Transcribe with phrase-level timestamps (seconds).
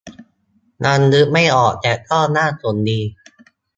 [0.83, 2.99] ยังนึกไม่ออก แต่ก็น่าสนดี